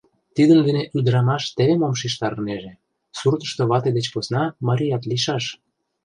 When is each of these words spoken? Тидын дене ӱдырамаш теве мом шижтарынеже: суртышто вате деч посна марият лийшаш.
Тидын 0.35 0.59
дене 0.67 0.83
ӱдырамаш 0.97 1.43
теве 1.55 1.73
мом 1.81 1.93
шижтарынеже: 1.99 2.73
суртышто 3.19 3.63
вате 3.71 3.89
деч 3.97 4.07
посна 4.13 4.43
марият 4.67 5.03
лийшаш. 5.09 5.45